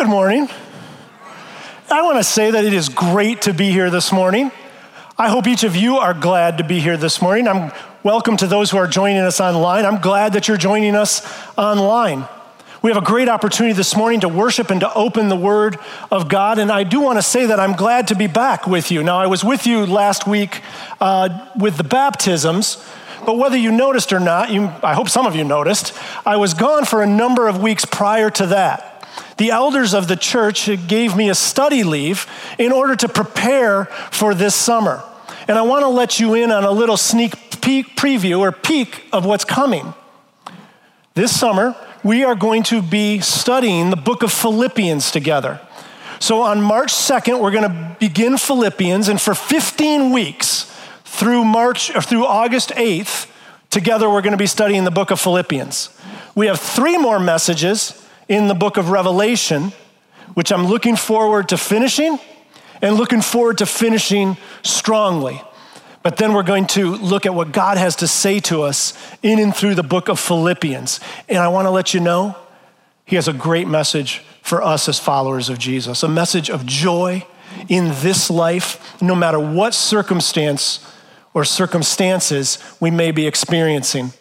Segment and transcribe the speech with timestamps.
[0.00, 0.48] Good morning.
[1.90, 4.50] I want to say that it is great to be here this morning.
[5.18, 7.46] I hope each of you are glad to be here this morning.
[7.46, 7.70] I'm
[8.02, 9.84] welcome to those who are joining us online.
[9.84, 11.20] I'm glad that you're joining us
[11.58, 12.26] online.
[12.80, 15.76] We have a great opportunity this morning to worship and to open the Word
[16.10, 16.58] of God.
[16.58, 19.02] And I do want to say that I'm glad to be back with you.
[19.02, 20.62] Now, I was with you last week
[20.98, 22.82] uh, with the baptisms,
[23.26, 25.92] but whether you noticed or not, you, I hope some of you noticed,
[26.24, 28.89] I was gone for a number of weeks prior to that
[29.40, 32.26] the elders of the church gave me a study leave
[32.58, 35.02] in order to prepare for this summer.
[35.48, 37.32] And I want to let you in on a little sneak
[37.62, 39.94] peek preview or peek of what's coming.
[41.14, 41.74] This summer,
[42.04, 45.58] we are going to be studying the book of Philippians together.
[46.18, 50.70] So on March 2nd, we're going to begin Philippians, and for 15 weeks
[51.04, 53.26] through March or through August 8th,
[53.70, 55.88] together we're going to be studying the book of Philippians.
[56.34, 57.99] We have three more messages
[58.30, 59.72] in the book of Revelation,
[60.34, 62.16] which I'm looking forward to finishing
[62.80, 65.42] and looking forward to finishing strongly.
[66.04, 69.40] But then we're going to look at what God has to say to us in
[69.40, 71.00] and through the book of Philippians.
[71.28, 72.36] And I want to let you know,
[73.04, 77.26] He has a great message for us as followers of Jesus a message of joy
[77.68, 80.86] in this life, no matter what circumstance
[81.34, 84.12] or circumstances we may be experiencing.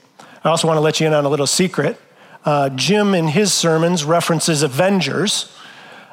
[0.43, 2.01] I also want to let you in on a little secret.
[2.45, 5.53] Uh, Jim, in his sermons, references Avengers.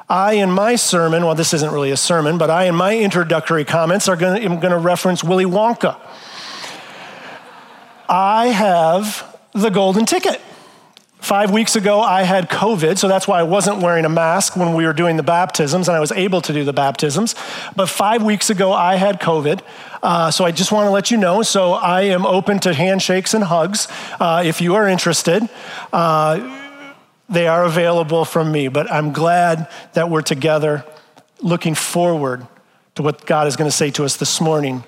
[0.09, 3.65] I, in my sermon, well, this isn't really a sermon, but I, in my introductory
[3.65, 5.99] comments, are gonna, am going to reference Willy Wonka.
[8.09, 10.41] I have the golden ticket.
[11.19, 14.75] Five weeks ago, I had COVID, so that's why I wasn't wearing a mask when
[14.75, 17.35] we were doing the baptisms, and I was able to do the baptisms.
[17.75, 19.61] But five weeks ago, I had COVID,
[20.03, 21.41] uh, so I just want to let you know.
[21.41, 23.87] So I am open to handshakes and hugs
[24.19, 25.49] uh, if you are interested.
[25.91, 26.63] Uh,
[27.27, 30.85] they are available from me, but I'm glad that we're together
[31.41, 32.47] looking forward
[32.95, 34.83] to what God is going to say to us this morning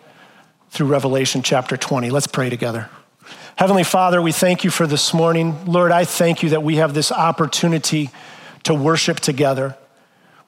[0.69, 2.11] through Revelation chapter 20.
[2.11, 2.89] Let's pray together.
[3.55, 5.65] Heavenly Father, we thank you for this morning.
[5.65, 8.09] Lord, I thank you that we have this opportunity
[8.63, 9.77] to worship together,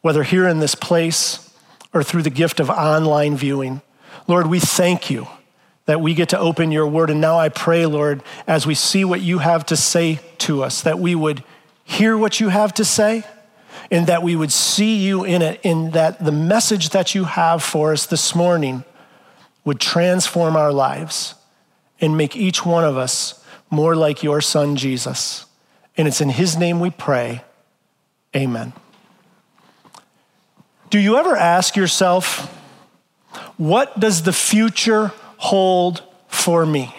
[0.01, 1.53] whether here in this place
[1.93, 3.81] or through the gift of online viewing.
[4.27, 5.27] Lord, we thank you
[5.85, 7.09] that we get to open your word.
[7.09, 10.81] And now I pray, Lord, as we see what you have to say to us,
[10.81, 11.43] that we would
[11.83, 13.23] hear what you have to say
[13.89, 17.61] and that we would see you in it, in that the message that you have
[17.61, 18.85] for us this morning
[19.65, 21.35] would transform our lives
[22.01, 25.45] and make each one of us more like your son, Jesus.
[25.95, 27.43] And it's in his name we pray.
[28.35, 28.73] Amen.
[30.89, 32.47] Do you ever ask yourself,
[33.57, 36.93] what does the future hold for me?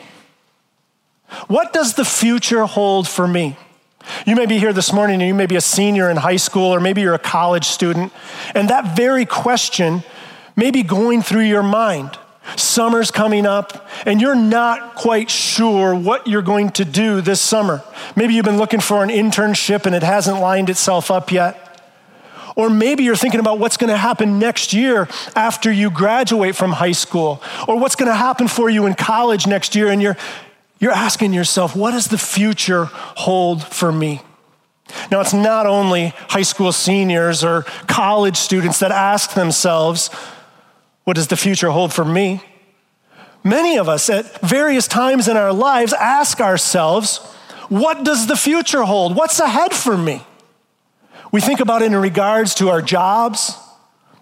[1.48, 3.56] What does the future hold for me?
[4.26, 6.74] You may be here this morning and you may be a senior in high school
[6.74, 8.12] or maybe you're a college student,
[8.54, 10.02] and that very question
[10.56, 12.18] may be going through your mind.
[12.56, 17.82] Summer's coming up, and you're not quite sure what you're going to do this summer.
[18.16, 21.58] Maybe you've been looking for an internship and it hasn't lined itself up yet.
[22.54, 26.72] Or maybe you're thinking about what's going to happen next year after you graduate from
[26.72, 30.16] high school, or what's going to happen for you in college next year, and you're,
[30.78, 34.20] you're asking yourself, what does the future hold for me?
[35.10, 40.10] Now, it's not only high school seniors or college students that ask themselves,
[41.04, 42.42] what does the future hold for me?
[43.44, 47.18] Many of us at various times in our lives ask ourselves,
[47.68, 49.16] what does the future hold?
[49.16, 50.22] What's ahead for me?
[51.32, 53.56] We think about it in regards to our jobs,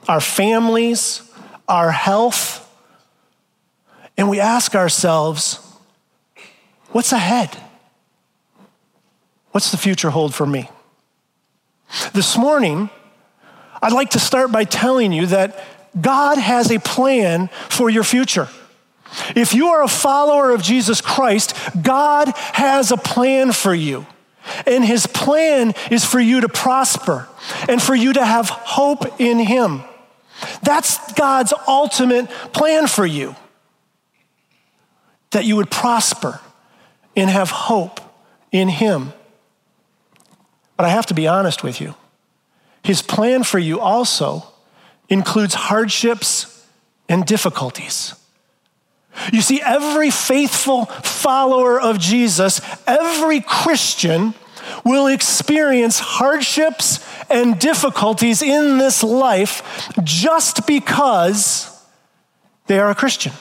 [0.08, 1.22] our families,
[1.68, 2.66] our health,
[4.16, 5.58] and we ask ourselves,
[6.90, 7.56] what's ahead?
[9.52, 10.70] What's the future hold for me?
[12.12, 12.90] This morning,
[13.82, 15.64] I'd like to start by telling you that
[15.98, 18.48] God has a plan for your future.
[19.34, 24.06] If you are a follower of Jesus Christ, God has a plan for you.
[24.66, 27.28] And his plan is for you to prosper
[27.68, 29.82] and for you to have hope in him.
[30.62, 33.36] That's God's ultimate plan for you.
[35.30, 36.40] That you would prosper
[37.16, 38.00] and have hope
[38.50, 39.12] in him.
[40.76, 41.94] But I have to be honest with you.
[42.82, 44.46] His plan for you also
[45.10, 46.66] includes hardships
[47.08, 48.14] and difficulties.
[49.32, 54.34] You see, every faithful follower of Jesus, every Christian,
[54.84, 61.84] will experience hardships and difficulties in this life just because
[62.66, 63.32] they are a Christian.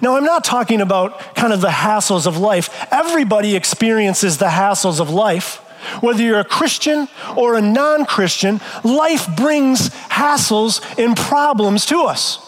[0.00, 2.86] Now, I'm not talking about kind of the hassles of life.
[2.90, 5.60] Everybody experiences the hassles of life.
[6.00, 12.38] Whether you're a Christian or a non Christian, life brings hassles and problems to us.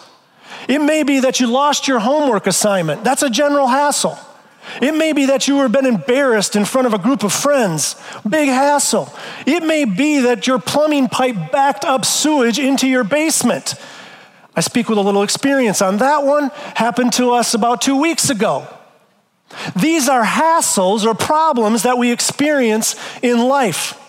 [0.69, 4.19] It may be that you lost your homework assignment, that's a general hassle.
[4.81, 7.97] It may be that you have been embarrassed in front of a group of friends,
[8.29, 9.13] big hassle.
[9.47, 13.75] It may be that your plumbing pipe backed up sewage into your basement.
[14.57, 18.31] I speak with a little experience on that one, happened to us about two weeks
[18.31, 18.67] ago.
[19.77, 24.01] These are hassles or problems that we experience in life.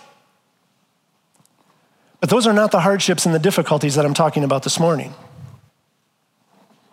[2.20, 5.14] But those are not the hardships and the difficulties that I'm talking about this morning.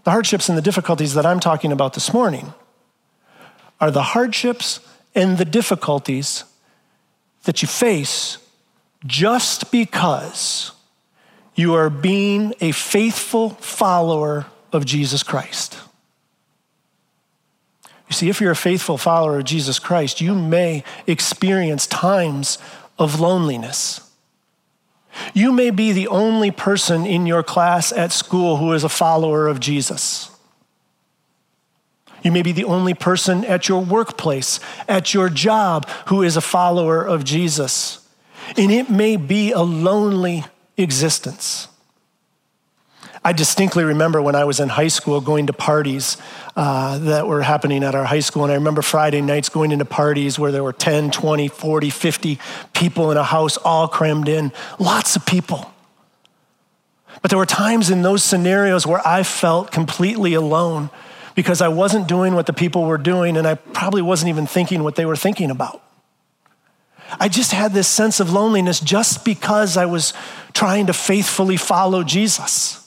[0.05, 2.53] The hardships and the difficulties that I'm talking about this morning
[3.81, 4.81] are the hardships
[5.15, 6.45] and the difficulties
[7.45, 8.39] that you face
[9.07, 10.73] just because
[11.55, 15.79] you are being a faithful follower of Jesus Christ.
[18.13, 22.59] You see, if you're a faithful follower of Jesus Christ, you may experience times
[22.99, 24.07] of loneliness.
[25.33, 29.49] You may be the only person in your class at school who is a follower
[29.49, 30.31] of Jesus.
[32.23, 36.43] You may be the only person at your workplace, at your job, who is a
[36.43, 38.07] follower of Jesus.
[38.59, 40.45] And it may be a lonely
[40.77, 41.67] existence.
[43.25, 46.17] I distinctly remember when I was in high school going to parties
[46.57, 48.43] uh, that were happening at our high school.
[48.43, 52.39] And I remember Friday nights going into parties where there were 10, 20, 40, 50
[52.73, 55.73] people in a house, all crammed in, lots of people.
[57.21, 60.91] But there were times in those scenarios where I felt completely alone
[61.37, 64.83] because I wasn't doing what the people were doing and I probably wasn't even thinking
[64.83, 65.81] what they were thinking about.
[67.21, 70.13] I just had this sense of loneliness just because I was
[70.55, 72.82] trying to faithfully follow Jesus.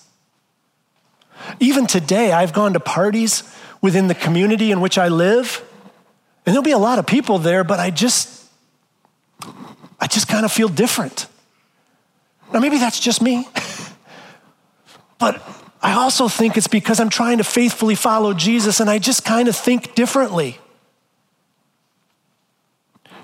[1.60, 3.44] Even today, I've gone to parties
[3.82, 5.64] within the community in which I live,
[6.46, 8.46] and there'll be a lot of people there, but I just,
[10.00, 11.28] I just kind of feel different.
[12.54, 13.48] Now, maybe that's just me,
[15.20, 15.42] but
[15.82, 19.48] I also think it's because I'm trying to faithfully follow Jesus and I just kind
[19.48, 20.58] of think differently.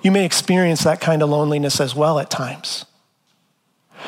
[0.04, 2.86] You may experience that kind of loneliness as well at times.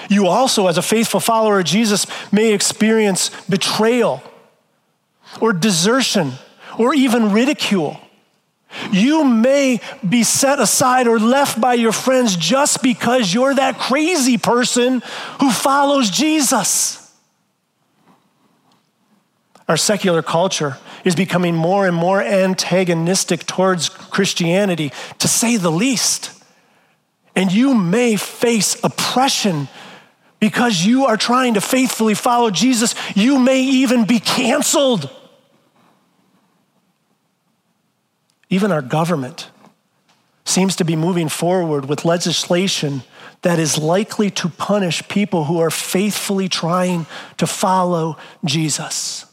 [0.09, 4.23] You also, as a faithful follower of Jesus, may experience betrayal
[5.41, 6.33] or desertion
[6.77, 7.99] or even ridicule.
[8.91, 14.37] You may be set aside or left by your friends just because you're that crazy
[14.37, 15.01] person
[15.39, 16.99] who follows Jesus.
[19.67, 26.31] Our secular culture is becoming more and more antagonistic towards Christianity, to say the least.
[27.35, 29.67] And you may face oppression
[30.43, 35.09] because you are trying to faithfully follow Jesus, you may even be canceled.
[38.49, 39.49] Even our government
[40.43, 43.03] seems to be moving forward with legislation
[43.43, 47.05] that is likely to punish people who are faithfully trying
[47.37, 49.25] to follow Jesus.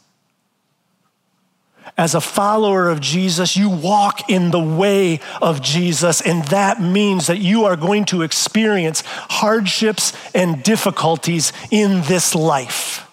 [1.98, 7.26] As a follower of Jesus, you walk in the way of Jesus, and that means
[7.26, 13.06] that you are going to experience hardships and difficulties in this life.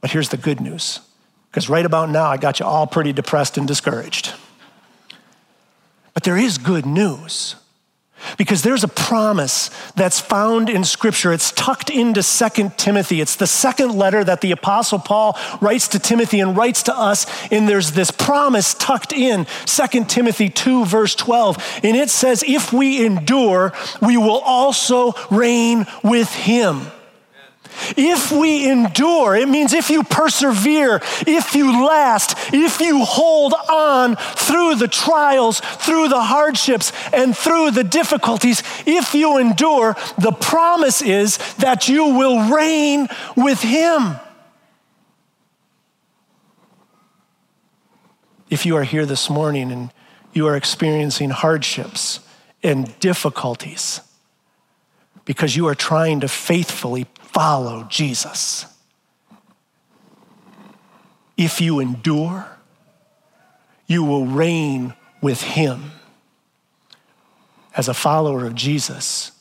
[0.00, 1.00] But here's the good news,
[1.50, 4.32] because right about now, I got you all pretty depressed and discouraged.
[6.14, 7.56] But there is good news.
[8.38, 11.32] Because there's a promise that's found in Scripture.
[11.32, 13.20] It's tucked into Second Timothy.
[13.20, 17.26] It's the second letter that the Apostle Paul writes to Timothy and writes to us.
[17.50, 21.80] And there's this promise tucked in Second Timothy 2, verse 12.
[21.82, 26.86] And it says, If we endure, we will also reign with him.
[27.96, 34.16] If we endure, it means if you persevere, if you last, if you hold on
[34.16, 41.02] through the trials, through the hardships, and through the difficulties, if you endure, the promise
[41.02, 44.16] is that you will reign with Him.
[48.50, 49.90] If you are here this morning and
[50.34, 52.20] you are experiencing hardships
[52.62, 54.00] and difficulties
[55.24, 58.66] because you are trying to faithfully follow Jesus.
[61.36, 62.46] If you endure,
[63.86, 65.92] you will reign with him.
[67.76, 69.32] As a follower of Jesus,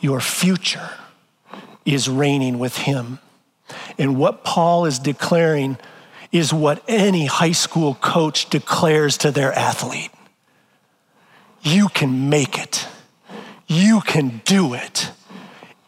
[0.00, 0.90] your future
[1.84, 3.18] is reigning with him.
[3.98, 5.78] And what Paul is declaring
[6.32, 10.10] is what any high school coach declares to their athlete
[11.64, 12.88] you can make it,
[13.68, 15.12] you can do it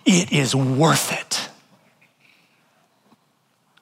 [0.05, 1.49] it is worth it.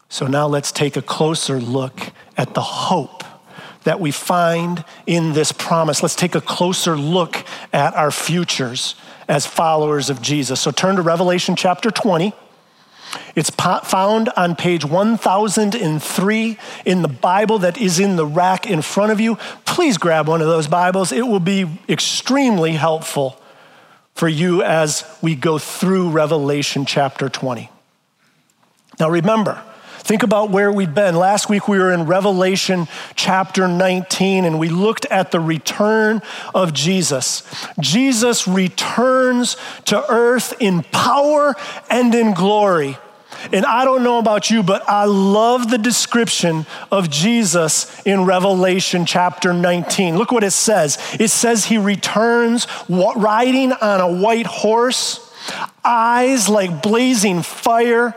[0.09, 2.01] So now let's take a closer look
[2.37, 3.25] at the hope
[3.85, 6.03] that we find in this promise.
[6.03, 8.95] Let's take a closer look at our futures
[9.27, 10.61] as followers of Jesus.
[10.61, 12.33] So turn to Revelation chapter 20.
[13.35, 19.13] It's found on page 1003 in the Bible that is in the rack in front
[19.13, 19.37] of you.
[19.65, 21.13] Please grab one of those Bibles.
[21.13, 23.42] It will be extremely helpful
[24.15, 27.71] for you as we go through Revelation chapter 20.
[29.01, 29.63] Now remember,
[30.03, 31.15] Think about where we've been.
[31.15, 36.23] Last week we were in Revelation chapter 19 and we looked at the return
[36.57, 37.45] of Jesus.
[37.79, 41.55] Jesus returns to earth in power
[41.89, 42.99] and in glory.
[43.53, 49.07] And I don't know about you, but I love the description of Jesus in Revelation
[49.07, 50.17] chapter 19.
[50.17, 50.99] Look what it says.
[51.19, 55.33] It says he returns riding on a white horse,
[55.85, 58.15] eyes like blazing fire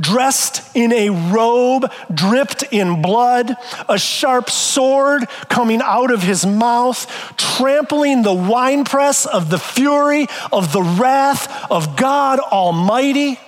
[0.00, 3.54] dressed in a robe dripped in blood,
[3.88, 10.72] a sharp sword coming out of his mouth, trampling the winepress of the fury of
[10.72, 13.38] the wrath of God Almighty.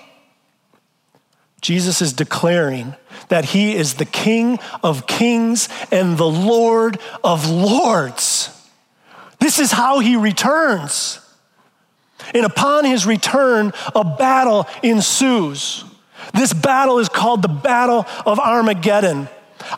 [1.67, 2.95] Jesus is declaring
[3.27, 8.57] that he is the King of kings and the Lord of lords.
[9.41, 11.19] This is how he returns.
[12.33, 15.85] And upon his return, a battle ensues.
[16.33, 19.29] This battle is called the Battle of Armageddon.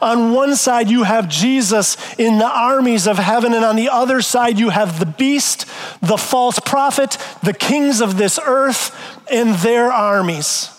[0.02, 4.20] On one side, you have Jesus in the armies of heaven, and on the other
[4.20, 5.64] side, you have the beast,
[6.02, 8.94] the false prophet, the kings of this earth,
[9.32, 10.77] and their armies.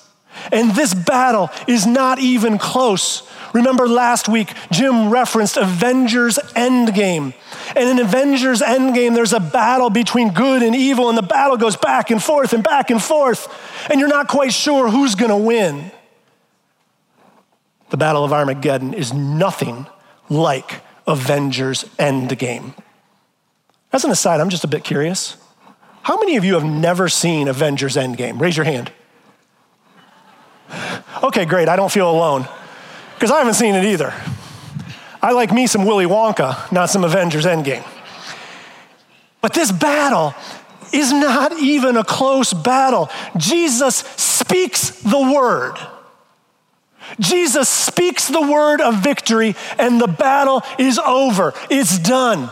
[0.52, 3.30] And this battle is not even close.
[3.54, 7.34] Remember last week, Jim referenced Avengers Endgame.
[7.76, 11.76] And in Avengers Endgame, there's a battle between good and evil, and the battle goes
[11.76, 13.48] back and forth and back and forth,
[13.90, 15.92] and you're not quite sure who's gonna win.
[17.90, 19.88] The Battle of Armageddon is nothing
[20.30, 22.76] like Avengers Endgame.
[23.92, 25.38] As an aside, I'm just a bit curious.
[26.04, 28.40] How many of you have never seen Avengers Endgame?
[28.40, 28.92] Raise your hand.
[31.22, 31.68] Okay, great.
[31.68, 32.48] I don't feel alone
[33.16, 34.14] because I haven't seen it either.
[35.22, 37.86] I like me some Willy Wonka, not some Avengers Endgame.
[39.42, 40.34] But this battle
[40.94, 43.10] is not even a close battle.
[43.38, 45.76] Jesus speaks the word.
[47.20, 51.54] Jesus speaks the word of victory, and the battle is over.
[51.70, 52.50] It's done.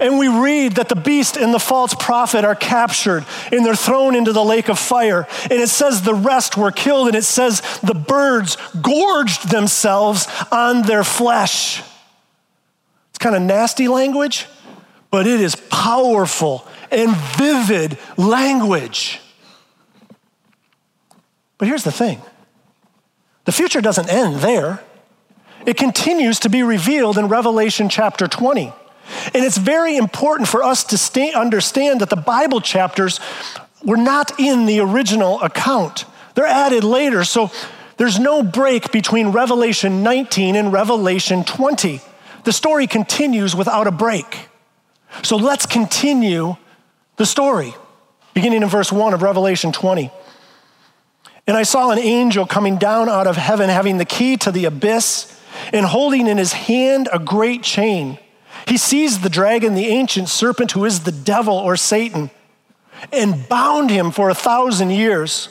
[0.00, 4.14] And we read that the beast and the false prophet are captured and they're thrown
[4.14, 5.26] into the lake of fire.
[5.44, 10.82] And it says the rest were killed, and it says the birds gorged themselves on
[10.82, 11.82] their flesh.
[13.10, 14.46] It's kind of nasty language,
[15.10, 19.20] but it is powerful and vivid language.
[21.58, 22.22] But here's the thing
[23.44, 24.82] the future doesn't end there,
[25.66, 28.72] it continues to be revealed in Revelation chapter 20.
[29.34, 33.20] And it's very important for us to understand that the Bible chapters
[33.84, 36.04] were not in the original account,
[36.34, 37.24] they're added later.
[37.24, 37.50] So
[37.96, 42.00] there's no break between Revelation 19 and Revelation 20.
[42.44, 44.48] The story continues without a break.
[45.22, 46.56] So let's continue
[47.16, 47.74] the story,
[48.34, 50.10] beginning in verse 1 of Revelation 20.
[51.46, 54.64] And I saw an angel coming down out of heaven, having the key to the
[54.64, 55.38] abyss,
[55.72, 58.18] and holding in his hand a great chain.
[58.66, 62.30] He seized the dragon, the ancient serpent, who is the devil or Satan,
[63.12, 65.48] and bound him for a thousand years.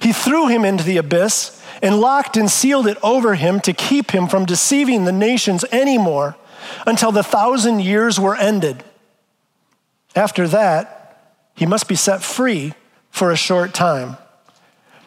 [0.00, 4.12] He threw him into the abyss and locked and sealed it over him to keep
[4.12, 6.36] him from deceiving the nations anymore
[6.86, 8.82] until the thousand years were ended.
[10.14, 12.74] After that, he must be set free
[13.10, 14.16] for a short time.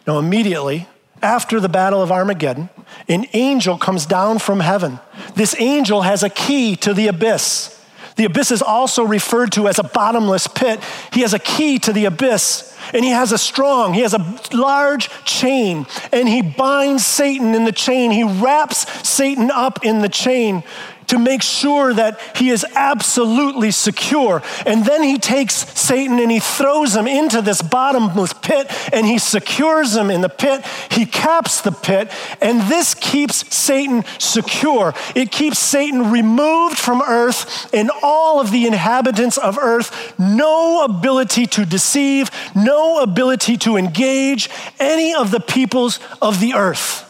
[0.06, 0.88] Now, immediately,
[1.22, 2.70] after the Battle of Armageddon,
[3.08, 5.00] an angel comes down from heaven.
[5.36, 7.76] This angel has a key to the abyss.
[8.16, 10.82] The abyss is also referred to as a bottomless pit.
[11.14, 14.40] He has a key to the abyss, and he has a strong, he has a
[14.54, 18.12] large chain, and he binds Satan in the chain.
[18.12, 20.64] He wraps Satan up in the chain
[21.10, 24.42] to make sure that he is absolutely secure.
[24.66, 29.18] And then he takes Satan and he throws him into this bottomless pit and he
[29.18, 30.66] secures him in the pit.
[30.92, 32.12] He caps the pit,
[32.42, 34.94] and this keeps Satan secure.
[35.16, 41.46] It keeps Satan removed from earth and all of the inhabitants of earth, no ability
[41.48, 44.50] to deceive, no ability to engage
[44.80, 47.09] any of the peoples of the earth.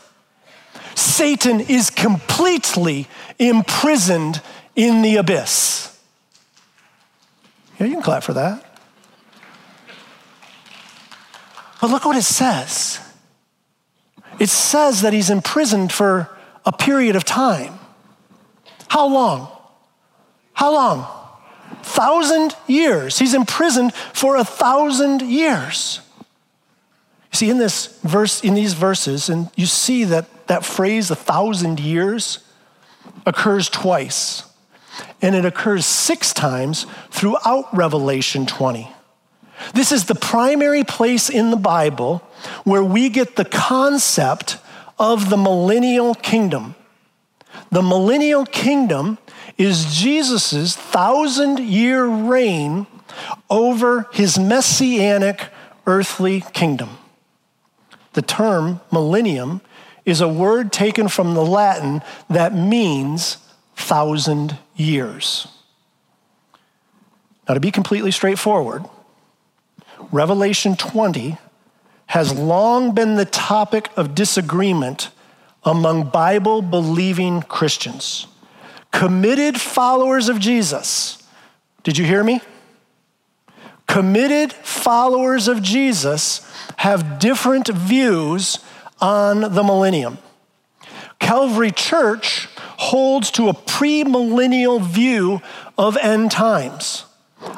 [0.99, 4.41] Satan is completely imprisoned
[4.75, 5.97] in the abyss.
[7.79, 8.65] Yeah, you can clap for that.
[11.79, 12.99] But look what it says
[14.39, 16.29] it says that he's imprisoned for
[16.65, 17.77] a period of time.
[18.87, 19.49] How long?
[20.53, 21.07] How long?
[21.83, 23.19] Thousand years.
[23.19, 26.01] He's imprisoned for a thousand years.
[27.31, 31.15] You see, in this verse, in these verses, and you see that that phrase, a
[31.15, 32.39] thousand years,
[33.25, 34.43] occurs twice.
[35.21, 38.91] And it occurs six times throughout Revelation 20.
[39.73, 42.19] This is the primary place in the Bible
[42.63, 44.57] where we get the concept
[44.97, 46.75] of the millennial kingdom.
[47.71, 49.17] The millennial kingdom
[49.57, 52.87] is Jesus' thousand year reign
[53.49, 55.41] over his messianic
[55.85, 56.89] earthly kingdom.
[58.13, 59.61] The term millennium
[60.05, 63.37] is a word taken from the Latin that means
[63.75, 65.47] thousand years.
[67.47, 68.85] Now, to be completely straightforward,
[70.11, 71.37] Revelation 20
[72.07, 75.09] has long been the topic of disagreement
[75.63, 78.27] among Bible believing Christians,
[78.91, 81.21] committed followers of Jesus.
[81.83, 82.41] Did you hear me?
[83.87, 86.41] Committed followers of Jesus
[86.79, 88.59] have different views
[89.01, 90.17] on the millennium.
[91.19, 95.41] Calvary Church holds to a premillennial view
[95.77, 97.03] of end times.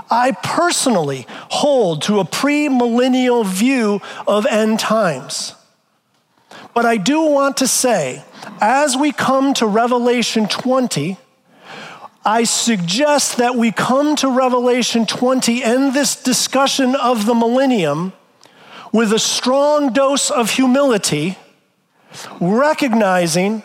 [0.10, 5.54] I personally hold to a premillennial view of end times.
[6.74, 8.24] But I do want to say,
[8.60, 11.18] as we come to Revelation 20,
[12.26, 18.14] I suggest that we come to Revelation 20 and this discussion of the millennium
[18.92, 21.38] with a strong dose of humility,
[22.40, 23.64] recognizing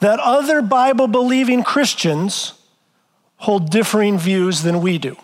[0.00, 2.54] that other Bible believing Christians
[3.38, 5.16] hold differing views than we do.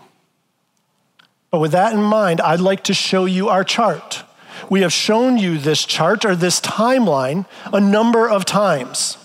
[1.51, 4.25] But with that in mind, I'd like to show you our chart.
[4.69, 9.17] We have shown you this chart or this timeline a number of times.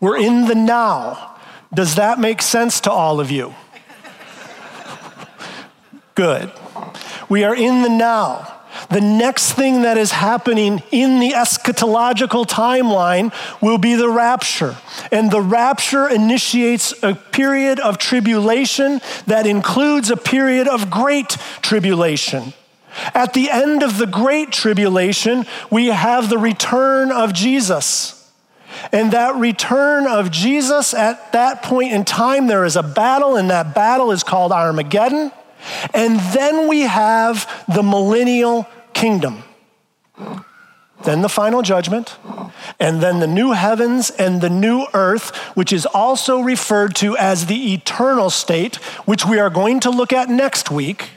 [0.00, 1.36] We're in the now.
[1.74, 3.54] Does that make sense to all of you?
[6.14, 6.52] Good.
[7.28, 8.55] We are in the now.
[8.90, 14.76] The next thing that is happening in the eschatological timeline will be the rapture.
[15.10, 21.30] And the rapture initiates a period of tribulation that includes a period of great
[21.62, 22.52] tribulation.
[23.14, 28.12] At the end of the great tribulation, we have the return of Jesus.
[28.92, 33.50] And that return of Jesus, at that point in time, there is a battle, and
[33.50, 35.32] that battle is called Armageddon.
[35.92, 39.42] And then we have the millennial kingdom.
[41.04, 42.16] Then the final judgment,
[42.80, 47.46] and then the new heavens and the new earth, which is also referred to as
[47.46, 51.10] the eternal state, which we are going to look at next week.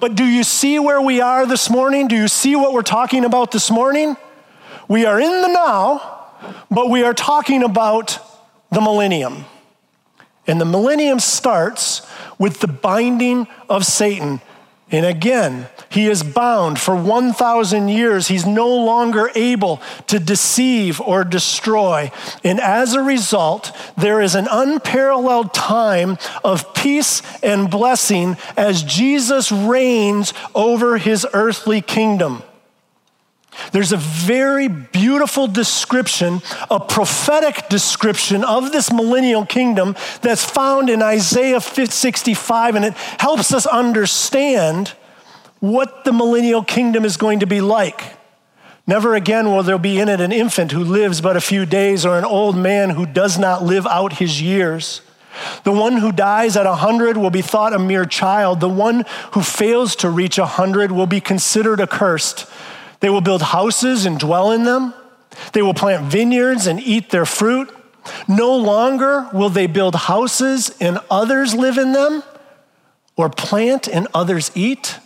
[0.00, 2.06] But do you see where we are this morning?
[2.06, 4.16] Do you see what we're talking about this morning?
[4.88, 6.32] We are in the now,
[6.70, 8.18] but we are talking about
[8.70, 9.44] the millennium.
[10.46, 12.09] And the millennium starts
[12.40, 14.40] with the binding of Satan.
[14.90, 18.26] And again, he is bound for 1,000 years.
[18.26, 22.10] He's no longer able to deceive or destroy.
[22.42, 29.52] And as a result, there is an unparalleled time of peace and blessing as Jesus
[29.52, 32.42] reigns over his earthly kingdom.
[33.72, 41.02] There's a very beautiful description, a prophetic description of this millennial kingdom that's found in
[41.02, 44.94] Isaiah 65, and it helps us understand
[45.60, 48.16] what the millennial kingdom is going to be like.
[48.86, 52.04] Never again will there be in it an infant who lives but a few days
[52.04, 55.02] or an old man who does not live out his years.
[55.64, 58.60] The one who dies at a hundred will be thought a mere child.
[58.60, 62.46] The one who fails to reach a hundred will be considered accursed.
[63.00, 64.94] They will build houses and dwell in them.
[65.52, 67.74] They will plant vineyards and eat their fruit.
[68.28, 72.22] No longer will they build houses and others live in them,
[73.16, 74.98] or plant and others eat.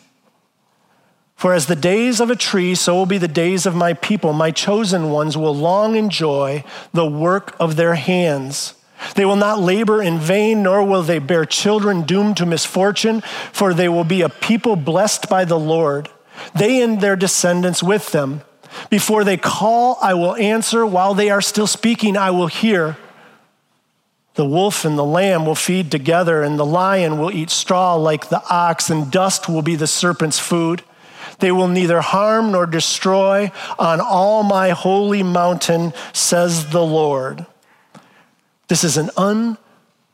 [1.35, 4.33] For as the days of a tree, so will be the days of my people.
[4.33, 8.75] My chosen ones will long enjoy the work of their hands.
[9.17, 13.21] They will not labor in vain, nor will they bear children doomed to misfortune,
[13.53, 16.09] for they will be a people blessed by the Lord
[16.55, 18.43] they and their descendants with them.
[18.91, 20.85] Before they call, I will answer.
[20.85, 22.97] While they are still speaking, I will hear.
[24.35, 28.29] The wolf and the lamb will feed together, and the lion will eat straw like
[28.29, 30.83] the ox, and dust will be the serpent's food.
[31.39, 37.47] They will neither harm nor destroy on all my holy mountain, says the Lord.
[38.69, 39.59] This is an un-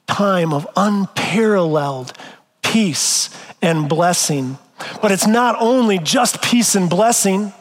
[0.06, 2.12] time of unparalleled
[2.62, 3.30] peace
[3.62, 4.58] and blessing.
[5.00, 7.52] But it's not only just peace and blessing,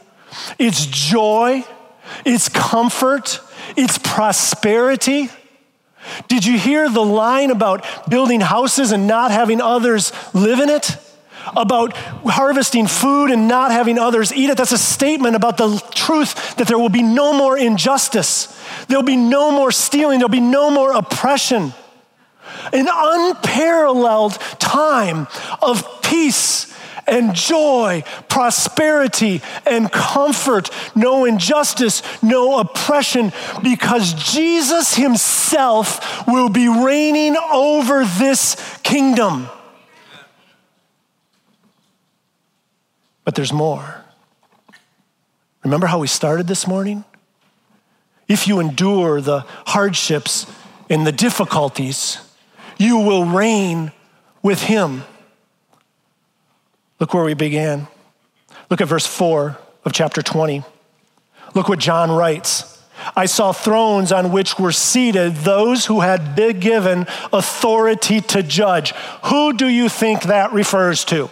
[0.57, 1.63] it's joy,
[2.25, 3.39] it's comfort,
[3.75, 5.29] it's prosperity.
[6.27, 10.97] Did you hear the line about building houses and not having others live in it?
[11.55, 14.57] About harvesting food and not having others eat it?
[14.57, 18.55] That's a statement about the truth that there will be no more injustice.
[18.87, 20.19] There'll be no more stealing.
[20.19, 21.73] There'll be no more oppression.
[22.73, 25.27] An unparalleled time
[25.61, 26.75] of peace
[27.07, 33.31] and joy, prosperity and comfort, no injustice, no oppression,
[33.63, 39.47] because Jesus Himself will be reigning over this kingdom.
[43.23, 44.03] But there's more.
[45.63, 47.03] Remember how we started this morning?
[48.27, 50.45] If you endure the hardships
[50.89, 52.17] and the difficulties,
[52.77, 53.91] you will reign
[54.41, 55.03] with Him.
[56.99, 57.87] Look where we began.
[58.69, 60.63] Look at verse 4 of chapter 20.
[61.55, 62.77] Look what John writes.
[63.15, 68.91] I saw thrones on which were seated those who had been given authority to judge.
[69.25, 71.29] Who do you think that refers to?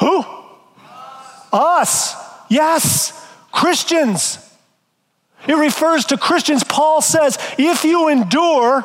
[0.00, 0.24] Who?
[1.52, 2.14] Us.
[2.50, 4.38] Yes, Christians.
[5.46, 6.64] It refers to Christians.
[6.64, 8.84] Paul says, if you endure,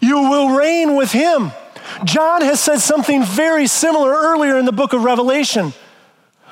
[0.00, 1.52] you will reign with him.
[2.04, 5.72] John has said something very similar earlier in the book of Revelation.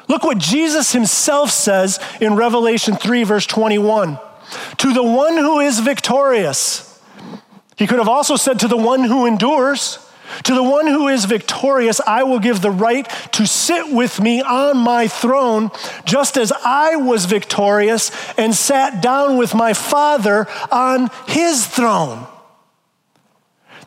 [0.09, 4.19] Look what Jesus himself says in Revelation 3, verse 21.
[4.79, 7.01] To the one who is victorious,
[7.77, 9.99] he could have also said to the one who endures,
[10.45, 14.41] to the one who is victorious, I will give the right to sit with me
[14.43, 15.71] on my throne,
[16.05, 22.27] just as I was victorious and sat down with my Father on his throne.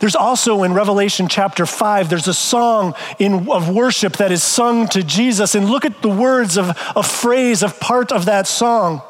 [0.02, 4.88] There's also in Revelation chapter 5, there's a song in, of worship that is sung
[4.90, 5.54] to Jesus.
[5.54, 9.04] And look at the words of a phrase of part of that song.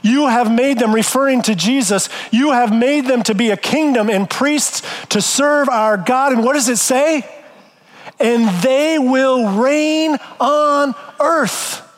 [0.00, 4.08] You have made them, referring to Jesus, you have made them to be a kingdom
[4.08, 6.32] and priests to serve our God.
[6.32, 7.28] And what does it say?
[8.20, 11.91] And they will reign on earth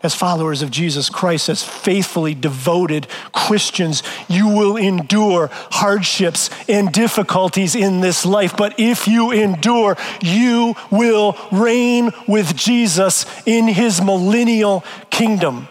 [0.00, 7.74] as followers of Jesus Christ, as faithfully devoted Christians, you will endure hardships and difficulties
[7.74, 8.56] in this life.
[8.56, 15.66] But if you endure, you will reign with Jesus in his millennial kingdom.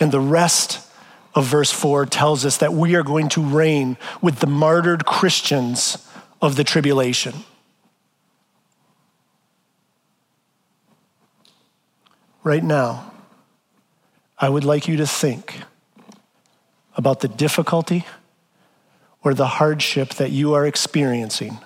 [0.00, 0.80] And the rest
[1.34, 6.06] of verse 4 tells us that we are going to reign with the martyred Christians
[6.40, 7.44] of the tribulation.
[12.46, 13.12] Right now,
[14.38, 15.62] I would like you to think
[16.96, 18.06] about the difficulty
[19.24, 21.58] or the hardship that you are experiencing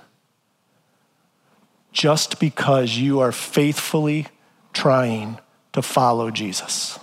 [1.93, 4.27] just because you are faithfully
[4.73, 5.39] trying
[5.75, 6.99] to follow Jesus.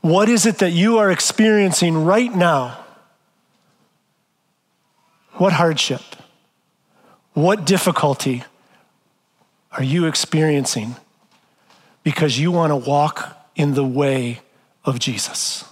[0.00, 2.84] What is it that you are experiencing right now?
[5.34, 6.02] What hardship?
[7.32, 8.42] What difficulty
[9.70, 10.96] are you experiencing
[12.02, 14.40] because you want to walk in the way
[14.84, 15.64] of Jesus.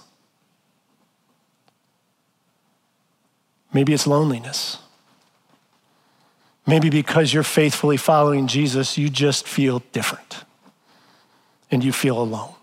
[3.73, 4.77] Maybe it's loneliness.
[6.65, 10.43] Maybe because you're faithfully following Jesus, you just feel different
[11.71, 12.53] and you feel alone.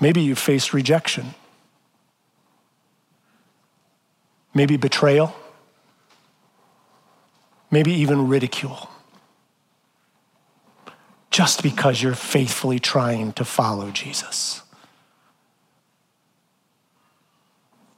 [0.00, 1.34] Maybe you face rejection.
[4.54, 5.34] Maybe betrayal.
[7.70, 8.88] Maybe even ridicule
[11.30, 14.62] just because you're faithfully trying to follow Jesus.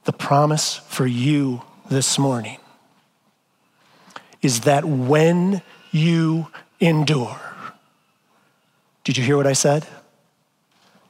[0.03, 2.57] The promise for you this morning
[4.41, 6.47] is that when you
[6.79, 7.39] endure,
[9.03, 9.87] did you hear what I said?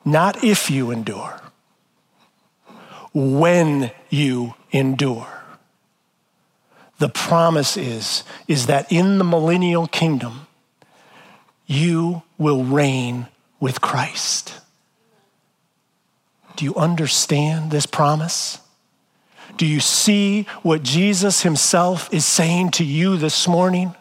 [0.03, 1.39] Not if you endure,
[3.13, 5.27] when you endure.
[6.99, 10.47] The promise is, is that in the millennial kingdom,
[11.71, 13.27] you will reign
[13.59, 14.59] with Christ.
[16.57, 18.59] Do you understand this promise?
[19.55, 23.95] Do you see what Jesus himself is saying to you this morning?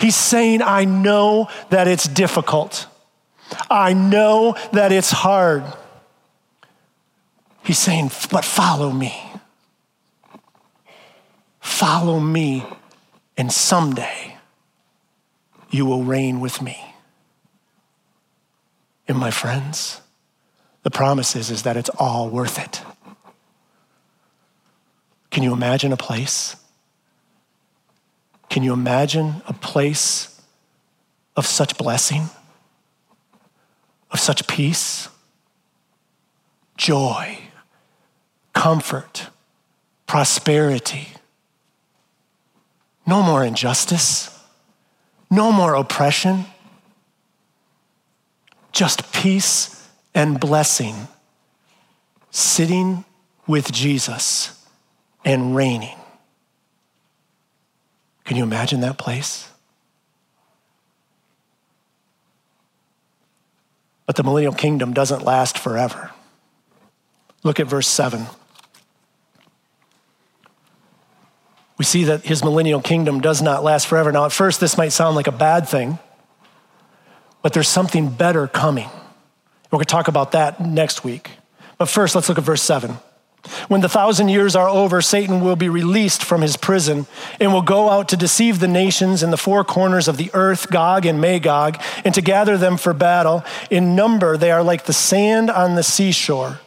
[0.00, 2.86] He's saying, I know that it's difficult.
[3.68, 5.64] I know that it's hard.
[7.64, 9.14] He's saying, but follow me.
[11.60, 12.64] Follow me,
[13.36, 14.35] and someday
[15.70, 16.94] you will reign with me.
[19.08, 20.00] And my friends,
[20.82, 22.82] the promise is, is that it's all worth it.
[25.30, 26.56] Can you imagine a place?
[28.48, 30.40] Can you imagine a place
[31.36, 32.30] of such blessing,
[34.10, 35.08] of such peace,
[36.76, 37.38] joy,
[38.52, 39.28] comfort,
[40.06, 41.08] prosperity.
[43.06, 44.35] No more injustice,
[45.30, 46.46] no more oppression,
[48.72, 51.08] just peace and blessing,
[52.30, 53.04] sitting
[53.46, 54.64] with Jesus
[55.24, 55.96] and reigning.
[58.24, 59.48] Can you imagine that place?
[64.06, 66.12] But the millennial kingdom doesn't last forever.
[67.42, 68.26] Look at verse 7.
[71.75, 74.12] We see that his millennial kingdom does not last forever.
[74.12, 75.98] Now, at first, this might sound like a bad thing,
[77.42, 78.88] but there's something better coming.
[79.70, 81.30] We're going to talk about that next week.
[81.78, 82.98] But first, let's look at verse 7.
[83.68, 87.06] When the thousand years are over, Satan will be released from his prison
[87.40, 90.70] and will go out to deceive the nations in the four corners of the earth,
[90.70, 93.44] Gog and Magog, and to gather them for battle.
[93.70, 96.60] In number, they are like the sand on the seashore.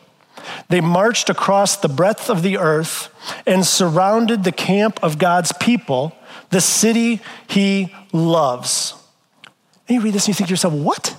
[0.69, 3.09] They marched across the breadth of the earth
[3.45, 6.15] and surrounded the camp of God's people,
[6.49, 8.93] the city he loves.
[9.87, 11.15] And you read this and you think to yourself, what?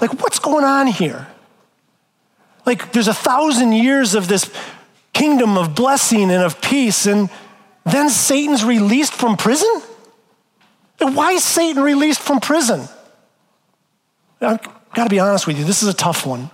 [0.00, 1.28] Like, what's going on here?
[2.66, 4.50] Like, there's a thousand years of this
[5.12, 7.28] kingdom of blessing and of peace, and
[7.84, 9.82] then Satan's released from prison?
[10.98, 12.88] Why is Satan released from prison?
[14.40, 14.62] I've
[14.94, 16.50] got to be honest with you, this is a tough one.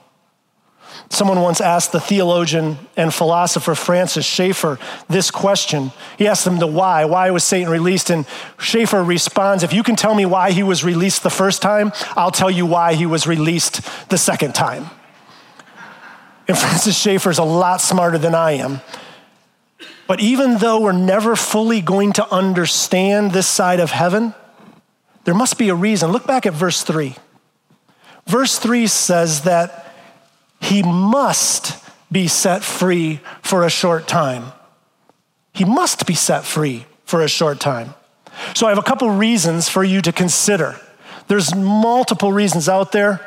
[1.10, 5.90] Someone once asked the theologian and philosopher Francis Schaeffer this question.
[6.18, 7.06] He asked him the why.
[7.06, 8.10] Why was Satan released?
[8.10, 8.26] And
[8.58, 12.30] Schaeffer responds If you can tell me why he was released the first time, I'll
[12.30, 14.90] tell you why he was released the second time.
[16.46, 18.80] And Francis Schaeffer is a lot smarter than I am.
[20.06, 24.34] But even though we're never fully going to understand this side of heaven,
[25.24, 26.12] there must be a reason.
[26.12, 27.14] Look back at verse 3.
[28.26, 29.87] Verse 3 says that
[30.60, 34.52] he must be set free for a short time.
[35.52, 37.94] He must be set free for a short time.
[38.54, 40.76] So I have a couple reasons for you to consider.
[41.26, 43.20] There's multiple reasons out there.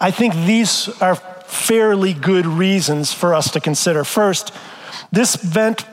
[0.00, 4.04] I think these are fairly good reasons for us to consider.
[4.04, 4.52] First,
[5.12, 5.84] this event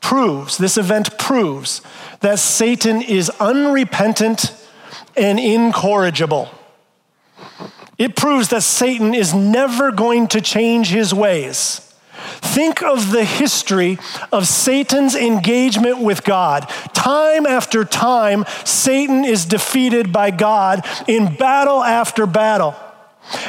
[0.00, 1.80] proves, this event proves
[2.20, 4.54] that Satan is unrepentant
[5.16, 6.50] and incorrigible.
[7.98, 11.80] It proves that Satan is never going to change his ways.
[12.40, 13.98] Think of the history
[14.32, 16.68] of Satan's engagement with God.
[16.92, 22.74] Time after time, Satan is defeated by God in battle after battle.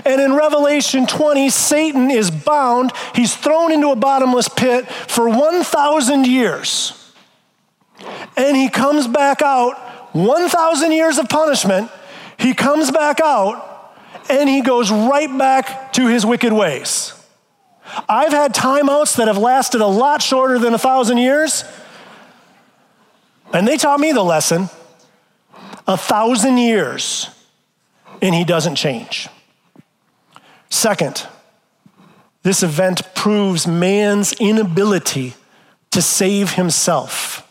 [0.06, 2.92] And in Revelation 20, Satan is bound.
[3.14, 7.14] He's thrown into a bottomless pit for 1,000 years.
[8.38, 9.78] And he comes back out,
[10.16, 11.92] 1,000 years of punishment.
[12.38, 13.75] He comes back out
[14.30, 17.14] and he goes right back to his wicked ways.
[18.10, 21.64] I've had timeouts that have lasted a lot shorter than a thousand years,
[23.54, 24.70] and they taught me the lesson
[25.88, 27.30] a thousand years,
[28.22, 29.30] and he doesn't change.
[30.70, 31.28] Second,
[32.44, 35.36] this event proves man's inability
[35.92, 37.42] to save himself.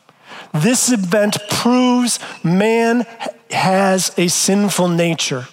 [0.52, 3.06] This event proves man
[3.50, 5.46] has a sinful nature.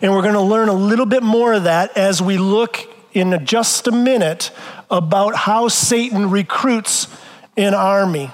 [0.00, 2.78] And we're going to learn a little bit more of that as we look
[3.12, 4.50] in just a minute
[4.90, 7.08] about how Satan recruits
[7.56, 8.30] an army.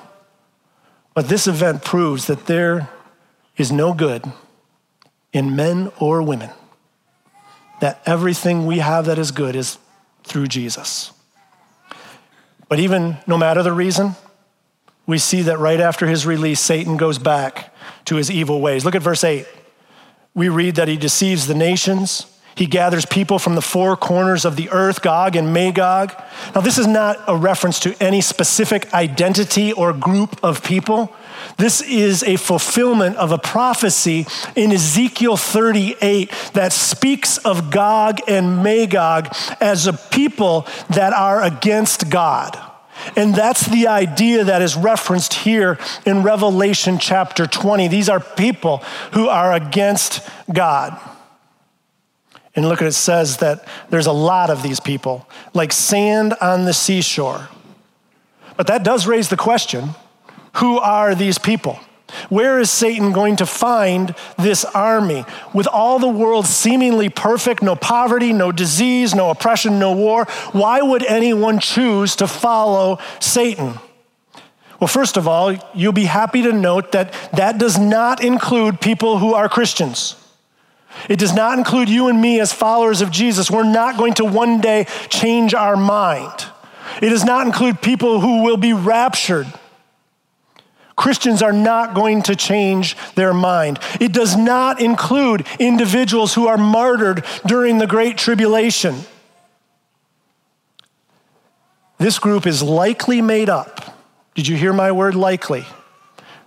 [1.14, 2.88] But this event proves that there
[3.56, 4.24] is no good
[5.32, 6.50] in men or women
[7.80, 9.78] that everything we have that is good is
[10.24, 11.12] through Jesus.
[12.68, 14.14] But even no matter the reason,
[15.06, 17.74] we see that right after his release, Satan goes back
[18.06, 18.84] to his evil ways.
[18.84, 19.46] Look at verse 8.
[20.38, 22.24] We read that he deceives the nations.
[22.54, 26.14] He gathers people from the four corners of the earth, Gog and Magog.
[26.54, 31.12] Now, this is not a reference to any specific identity or group of people.
[31.56, 38.62] This is a fulfillment of a prophecy in Ezekiel 38 that speaks of Gog and
[38.62, 42.56] Magog as a people that are against God.
[43.16, 47.88] And that's the idea that is referenced here in Revelation chapter 20.
[47.88, 48.78] These are people
[49.12, 50.98] who are against God.
[52.54, 56.64] And look at it says that there's a lot of these people, like sand on
[56.64, 57.48] the seashore.
[58.56, 59.90] But that does raise the question
[60.54, 61.78] who are these people?
[62.28, 67.76] Where is Satan going to find this army with all the world seemingly perfect, no
[67.76, 70.24] poverty, no disease, no oppression, no war?
[70.52, 73.78] Why would anyone choose to follow Satan?
[74.80, 79.18] Well, first of all, you'll be happy to note that that does not include people
[79.18, 80.14] who are Christians.
[81.08, 83.50] It does not include you and me as followers of Jesus.
[83.50, 86.46] We're not going to one day change our mind.
[87.02, 89.46] It does not include people who will be raptured.
[90.98, 93.78] Christians are not going to change their mind.
[94.00, 98.96] It does not include individuals who are martyred during the Great Tribulation.
[101.98, 103.96] This group is likely made up.
[104.34, 105.64] Did you hear my word likely?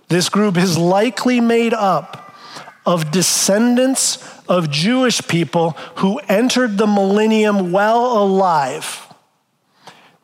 [0.08, 2.36] This group is likely made up
[2.84, 4.18] of descendants
[4.50, 9.06] of Jewish people who entered the millennium well alive.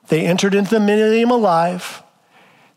[0.09, 2.03] They entered into the millennium alive.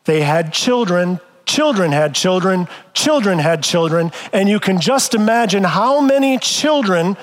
[0.05, 1.19] They had children.
[1.51, 2.69] Children had children.
[2.93, 4.13] Children had children.
[4.31, 7.17] And you can just imagine how many children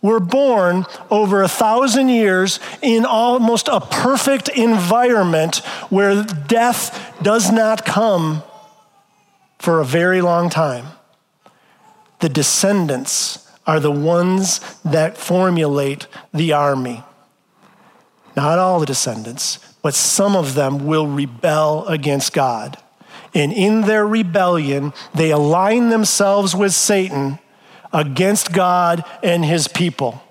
[0.00, 5.56] were born over a thousand years in almost a perfect environment
[5.90, 8.42] where death does not come
[9.58, 10.86] for a very long time.
[12.20, 17.04] The descendants are the ones that formulate the army.
[18.34, 22.78] Not all the descendants, but some of them will rebel against God.
[23.34, 27.38] And in their rebellion, they align themselves with Satan
[27.92, 30.22] against God and his people.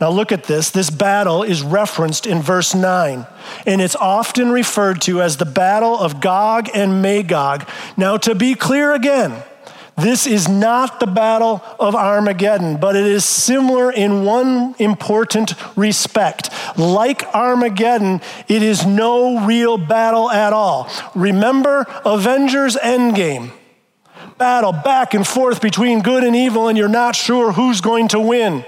[0.00, 0.70] Now, look at this.
[0.70, 3.26] This battle is referenced in verse 9,
[3.66, 7.68] and it's often referred to as the battle of Gog and Magog.
[7.96, 9.42] Now, to be clear again,
[9.96, 16.50] this is not the battle of Armageddon, but it is similar in one important respect.
[16.78, 20.90] Like Armageddon, it is no real battle at all.
[21.14, 23.52] Remember Avengers Endgame
[24.38, 28.18] battle back and forth between good and evil, and you're not sure who's going to
[28.18, 28.64] win.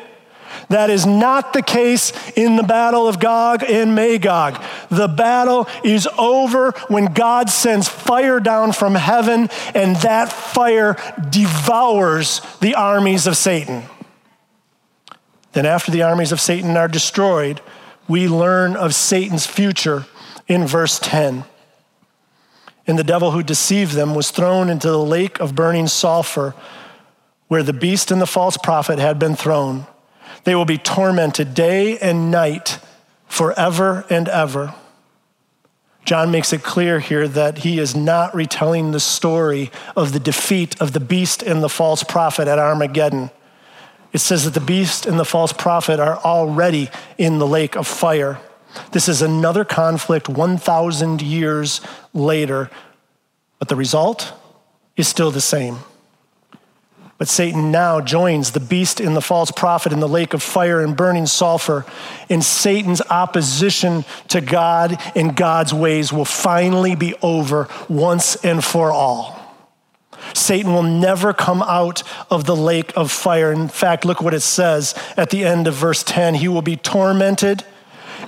[0.68, 4.62] That is not the case in the battle of Gog and Magog.
[4.90, 10.96] The battle is over when God sends fire down from heaven, and that fire
[11.31, 13.85] devours the armies of Satan.
[15.53, 17.61] Then, after the armies of Satan are destroyed,
[18.09, 20.07] we learn of Satan's future
[20.48, 21.44] in verse 10.
[22.87, 26.55] And the devil who deceived them was thrown into the lake of burning sulfur,
[27.48, 29.87] where the beast and the false prophet had been thrown.
[30.44, 32.78] They will be tormented day and night
[33.26, 34.74] forever and ever.
[36.04, 40.80] John makes it clear here that he is not retelling the story of the defeat
[40.80, 43.30] of the beast and the false prophet at Armageddon.
[44.12, 47.87] It says that the beast and the false prophet are already in the lake of
[47.87, 48.38] fire.
[48.92, 51.80] This is another conflict 1,000 years
[52.12, 52.70] later,
[53.59, 54.33] but the result
[54.96, 55.78] is still the same.
[57.24, 60.82] But Satan now joins the beast and the false prophet in the lake of fire
[60.82, 61.87] and burning sulfur.
[62.28, 68.92] And Satan's opposition to God and God's ways will finally be over once and for
[68.92, 69.40] all.
[70.34, 73.50] Satan will never come out of the lake of fire.
[73.50, 76.76] In fact, look what it says at the end of verse 10 He will be
[76.76, 77.64] tormented,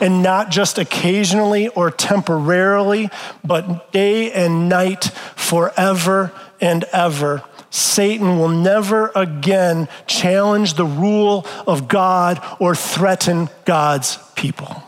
[0.00, 3.10] and not just occasionally or temporarily,
[3.44, 5.04] but day and night
[5.34, 6.32] forever
[6.62, 7.44] and ever.
[7.76, 14.82] Satan will never again challenge the rule of God or threaten God's people.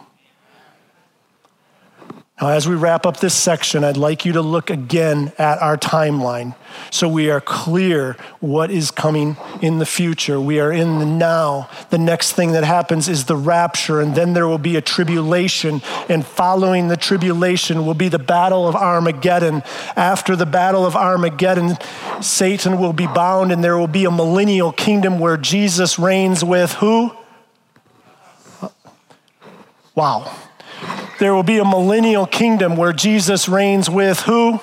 [2.41, 5.77] Now, as we wrap up this section, I'd like you to look again at our
[5.77, 6.55] timeline
[6.91, 10.41] so we are clear what is coming in the future.
[10.41, 11.69] We are in the now.
[11.91, 15.83] The next thing that happens is the rapture, and then there will be a tribulation,
[16.09, 19.65] and following the tribulation will be the battle of Armageddon.
[19.97, 21.77] After the battle of Armageddon,
[22.21, 26.75] Satan will be bound, and there will be a millennial kingdom where Jesus reigns with
[26.75, 27.13] who?
[29.97, 30.33] Wow.
[31.19, 34.61] There will be a millennial kingdom where Jesus reigns with who?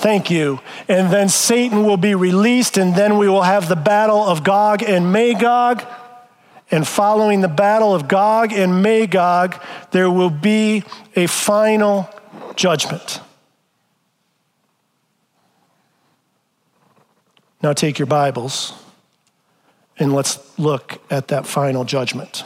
[0.00, 0.60] Thank you.
[0.86, 4.82] And then Satan will be released, and then we will have the battle of Gog
[4.82, 5.84] and Magog.
[6.70, 10.84] And following the battle of Gog and Magog, there will be
[11.16, 12.08] a final
[12.54, 13.20] judgment.
[17.62, 18.72] Now take your Bibles
[19.98, 22.44] and let's look at that final judgment.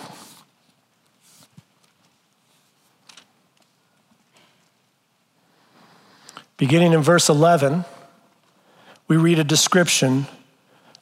[6.63, 7.85] Beginning in verse 11,
[9.09, 10.29] we read a description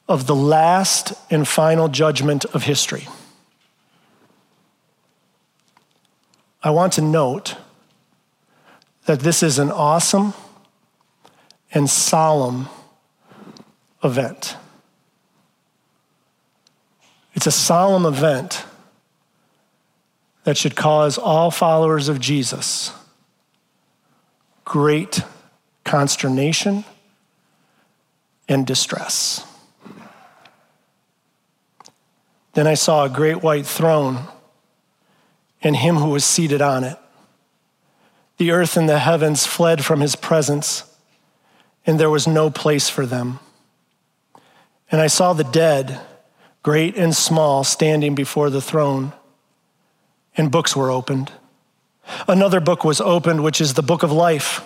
[0.09, 3.07] of the last and final judgment of history.
[6.63, 7.57] I want to note
[9.05, 10.33] that this is an awesome
[11.71, 12.67] and solemn
[14.03, 14.55] event.
[17.35, 18.65] It's a solemn event
[20.43, 22.93] that should cause all followers of Jesus
[24.65, 25.21] great
[25.83, 26.83] consternation,
[28.47, 29.45] and distress.
[32.53, 34.27] Then I saw a great white throne
[35.63, 36.97] and him who was seated on it.
[38.37, 40.83] The earth and the heavens fled from his presence,
[41.85, 43.39] and there was no place for them.
[44.91, 45.99] And I saw the dead,
[46.63, 49.13] great and small, standing before the throne,
[50.35, 51.31] and books were opened.
[52.27, 54.61] Another book was opened, which is the book of life.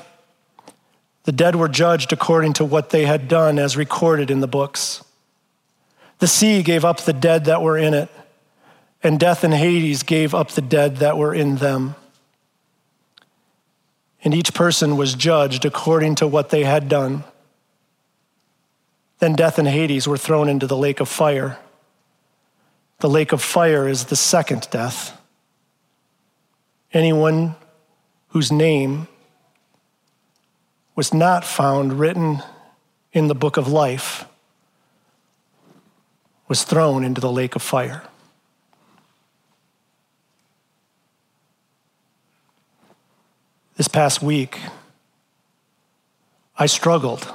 [1.25, 5.03] The dead were judged according to what they had done, as recorded in the books.
[6.19, 8.09] The sea gave up the dead that were in it,
[9.03, 11.95] and death and Hades gave up the dead that were in them.
[14.23, 17.23] And each person was judged according to what they had done.
[19.19, 21.57] Then death and Hades were thrown into the lake of fire.
[22.99, 25.19] The lake of fire is the second death.
[26.93, 27.55] Anyone
[28.29, 29.07] whose name
[30.95, 32.41] was not found written
[33.11, 34.25] in the book of life
[36.47, 38.03] was thrown into the lake of fire.
[43.77, 44.59] This past week,
[46.57, 47.27] I struggled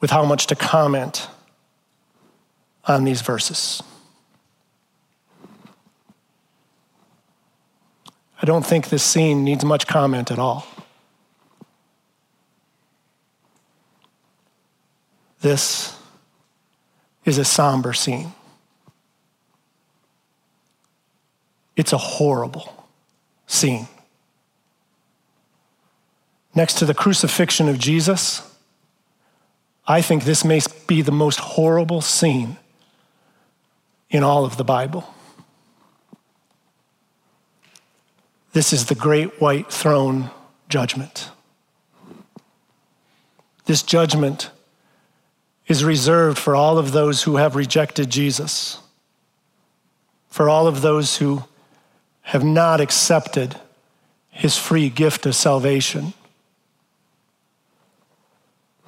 [0.00, 1.28] with how much to comment
[2.84, 3.82] on these verses.
[8.40, 10.66] I don't think this scene needs much comment at all.
[15.42, 15.96] This
[17.24, 18.32] is a somber scene.
[21.76, 22.86] It's a horrible
[23.46, 23.88] scene.
[26.54, 28.48] Next to the crucifixion of Jesus,
[29.86, 32.56] I think this may be the most horrible scene
[34.10, 35.12] in all of the Bible.
[38.52, 40.30] This is the great white throne
[40.68, 41.30] judgment.
[43.64, 44.50] This judgment
[45.72, 48.78] is reserved for all of those who have rejected Jesus,
[50.28, 51.44] for all of those who
[52.20, 53.56] have not accepted
[54.28, 56.12] his free gift of salvation,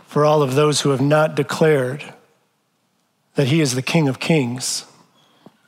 [0.07, 2.13] for all of those who have not declared
[3.35, 4.85] that he is the King of Kings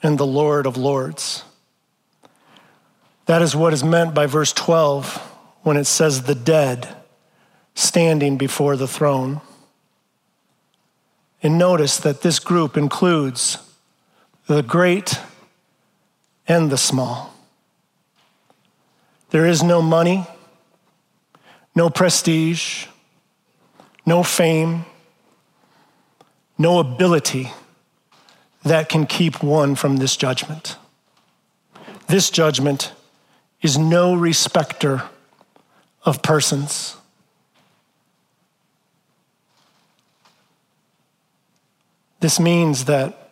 [0.03, 1.45] and the Lord of Lords.
[3.25, 5.17] That is what is meant by verse 12
[5.63, 6.95] when it says, the dead
[7.75, 9.41] standing before the throne.
[11.43, 13.59] And notice that this group includes
[14.47, 15.21] the great
[16.49, 17.35] and the small.
[19.31, 20.27] There is no money,
[21.75, 22.87] no prestige,
[24.05, 24.85] no fame,
[26.57, 27.53] no ability
[28.65, 30.77] that can keep one from this judgment.
[32.07, 32.93] This judgment
[33.61, 35.03] is no respecter
[36.05, 36.97] of persons.
[42.27, 43.31] This means that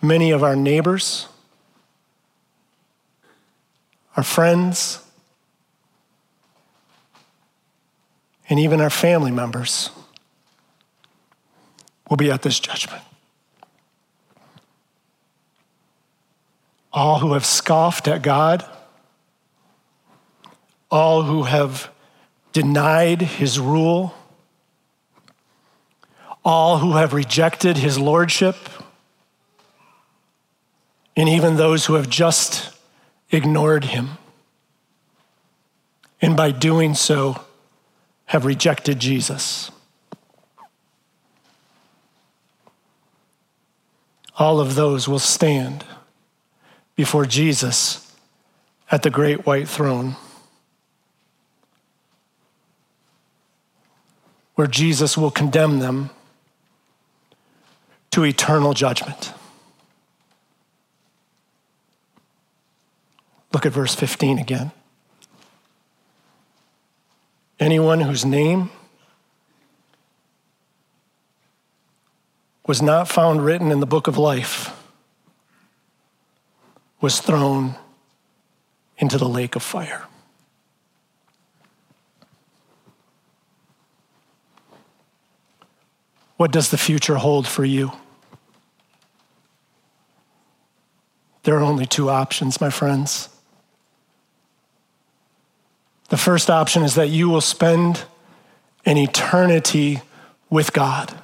[0.00, 1.26] many of our neighbors,
[4.16, 5.04] our friends,
[8.48, 9.90] and even our family members
[12.08, 13.02] will be at this judgment.
[16.90, 18.64] All who have scoffed at God,
[20.90, 21.90] all who have
[22.54, 24.14] denied his rule,
[26.44, 28.56] all who have rejected his lordship,
[31.16, 32.74] and even those who have just
[33.30, 34.10] ignored him.
[36.22, 37.44] And by doing so,
[38.26, 39.70] have rejected Jesus.
[44.36, 45.84] All of those will stand
[46.96, 48.14] before Jesus
[48.90, 50.16] at the great white throne.
[54.54, 56.10] Where Jesus will condemn them
[58.10, 59.32] to eternal judgment.
[63.52, 64.72] Look at verse 15 again.
[67.58, 68.70] Anyone whose name
[72.66, 74.70] was not found written in the book of life
[77.00, 77.74] was thrown
[78.98, 80.06] into the lake of fire.
[86.40, 87.92] What does the future hold for you?
[91.42, 93.28] There are only two options, my friends.
[96.08, 98.04] The first option is that you will spend
[98.86, 100.00] an eternity
[100.48, 101.20] with God.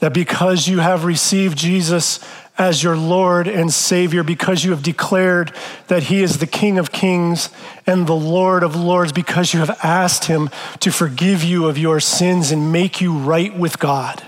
[0.00, 2.18] That because you have received Jesus
[2.58, 5.52] as your Lord and Savior because you have declared
[5.86, 7.50] that He is the King of Kings
[7.86, 10.50] and the Lord of Lords, because you have asked Him
[10.80, 14.24] to forgive you of your sins and make you right with God.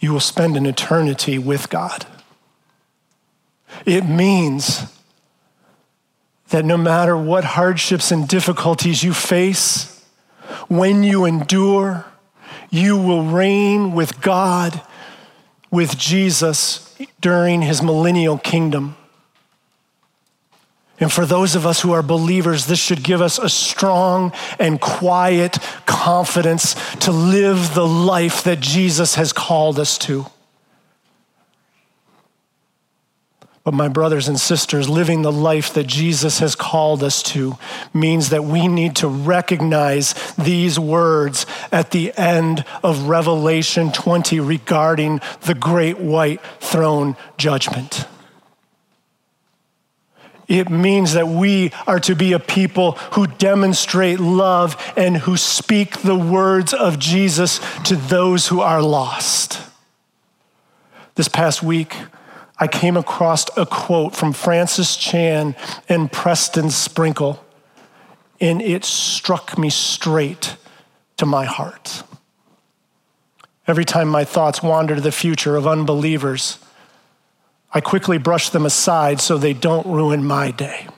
[0.00, 2.06] you will spend an eternity with God.
[3.84, 4.92] It means
[6.50, 10.04] that no matter what hardships and difficulties you face,
[10.68, 12.06] when you endure,
[12.70, 14.80] you will reign with God,
[15.70, 18.96] with Jesus during his millennial kingdom.
[21.00, 24.80] And for those of us who are believers, this should give us a strong and
[24.80, 30.26] quiet confidence to live the life that Jesus has called us to.
[33.68, 37.58] But, my brothers and sisters, living the life that Jesus has called us to
[37.92, 45.20] means that we need to recognize these words at the end of Revelation 20 regarding
[45.42, 48.06] the great white throne judgment.
[50.48, 55.98] It means that we are to be a people who demonstrate love and who speak
[55.98, 59.60] the words of Jesus to those who are lost.
[61.16, 61.94] This past week,
[62.58, 65.54] I came across a quote from Francis Chan
[65.88, 67.44] and Preston Sprinkle,
[68.40, 70.56] and it struck me straight
[71.18, 72.02] to my heart.
[73.68, 76.58] Every time my thoughts wander to the future of unbelievers,
[77.72, 80.88] I quickly brush them aside so they don't ruin my day.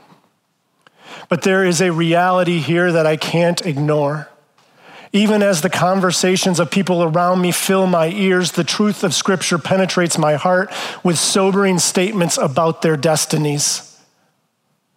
[1.28, 4.29] But there is a reality here that I can't ignore.
[5.12, 9.58] Even as the conversations of people around me fill my ears, the truth of Scripture
[9.58, 13.98] penetrates my heart with sobering statements about their destinies.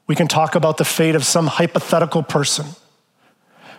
[0.06, 2.68] We can talk about the fate of some hypothetical person,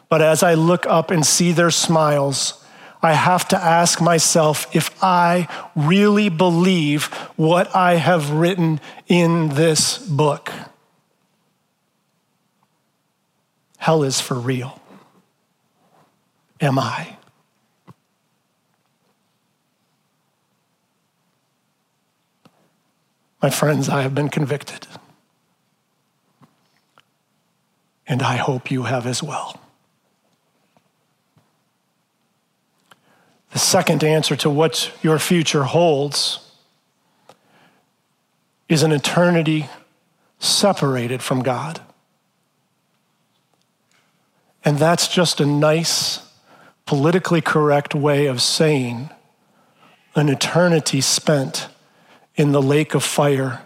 [0.09, 2.65] but as I look up and see their smiles,
[3.01, 7.05] I have to ask myself if I really believe
[7.37, 10.51] what I have written in this book.
[13.77, 14.81] Hell is for real
[16.61, 17.17] am I?
[23.43, 24.87] My friends, I have been convicted.
[28.07, 29.61] And I hope you have as well.
[33.53, 36.41] The second answer to what your future holds
[38.69, 39.69] is an eternity
[40.39, 41.83] separated from God.
[44.65, 46.24] And that's just a nice
[46.87, 49.11] politically correct way of saying
[50.15, 51.69] an eternity spent
[52.37, 53.63] in the lake of fire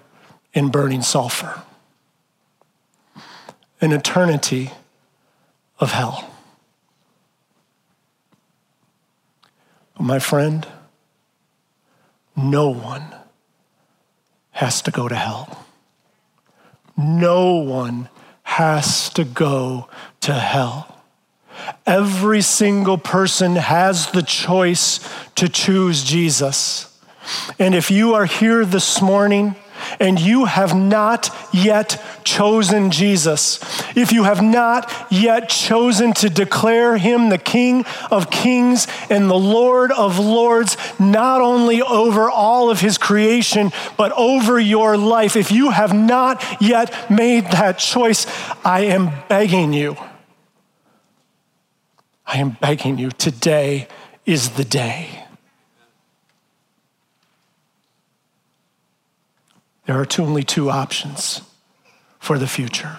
[0.53, 1.63] in burning sulfur,
[3.81, 4.71] an eternity
[5.79, 6.31] of hell.
[9.97, 10.67] But my friend,
[12.37, 13.15] no one
[14.53, 15.67] has to go to hell.
[16.97, 18.09] No one
[18.43, 19.89] has to go
[20.21, 20.98] to hell.
[21.87, 25.01] Every single person has the choice
[25.37, 26.85] to choose Jesus.
[27.59, 29.57] And if you are here this morning,
[30.01, 33.61] and you have not yet chosen Jesus,
[33.97, 39.39] if you have not yet chosen to declare him the King of kings and the
[39.39, 45.51] Lord of lords, not only over all of his creation, but over your life, if
[45.51, 48.27] you have not yet made that choice,
[48.65, 49.97] I am begging you
[52.31, 53.89] I am begging you, today
[54.27, 55.25] is the day.
[59.87, 61.41] There are only two options
[62.19, 62.99] for the future.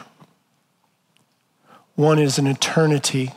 [1.93, 3.31] One is an eternity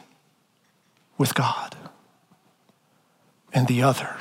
[1.19, 1.77] with God,
[3.53, 4.17] and the other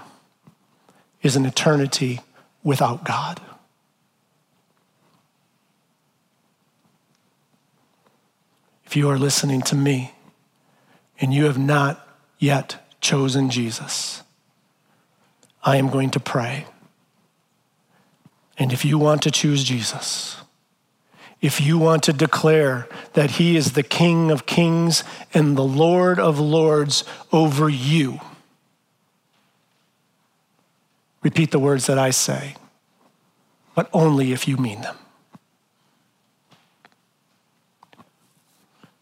[1.21, 2.19] is an eternity
[2.63, 3.39] without God.
[8.83, 10.11] If you are listening to me,
[11.21, 12.05] and you have not
[12.39, 14.23] yet chosen Jesus,
[15.63, 16.65] I am going to pray.
[18.57, 20.37] And if you want to choose Jesus,
[21.39, 25.03] if you want to declare that he is the King of kings
[25.33, 28.19] and the Lord of lords over you,
[31.21, 32.55] repeat the words that I say,
[33.75, 34.97] but only if you mean them.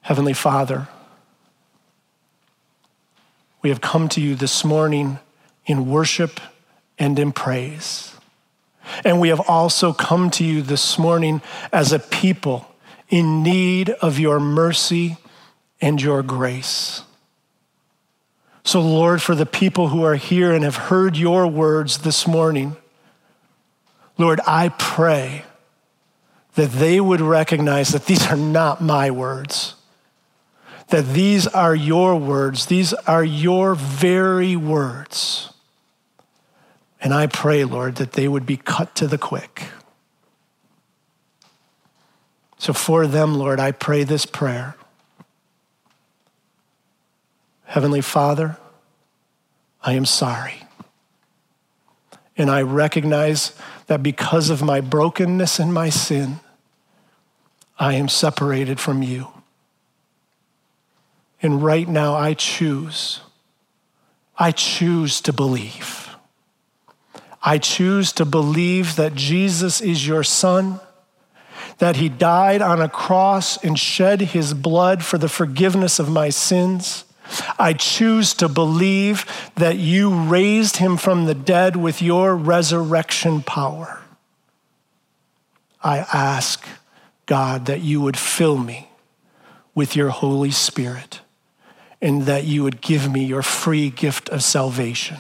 [0.02, 0.88] Heavenly Father,
[3.62, 5.20] we have come to you this morning
[5.66, 6.40] in worship
[6.98, 8.16] and in praise.
[9.04, 11.42] And we have also come to you this morning
[11.72, 12.68] as a people
[13.10, 15.18] in need of your mercy
[15.82, 17.04] and your grace.
[18.64, 22.76] So, Lord, for the people who are here and have heard your words this morning,
[24.18, 25.44] Lord, I pray
[26.56, 29.76] that they would recognize that these are not my words
[30.90, 35.54] that these are your words, these are your very words.
[37.02, 39.66] And I pray, Lord, that they would be cut to the quick.
[42.58, 44.76] So for them, Lord, I pray this prayer.
[47.66, 48.58] Heavenly Father,
[49.82, 50.64] I am sorry.
[52.36, 53.54] And I recognize
[53.88, 56.40] that because of my brokenness and my sin,
[57.78, 59.28] I am separated from you.
[61.42, 63.22] And right now, I choose,
[64.38, 66.10] I choose to believe.
[67.42, 70.82] I choose to believe that Jesus is your Son,
[71.78, 76.30] that He died on a cross and shed His blood for the forgiveness of my
[76.30, 77.06] sins.
[77.58, 79.26] I choose to believe
[79.56, 84.02] that you raised Him from the dead with your resurrection power.
[85.82, 86.66] I ask,
[87.26, 88.90] God, that you would fill me
[89.74, 91.22] with your Holy Spirit
[92.02, 95.18] and that you would give me your free gift of salvation.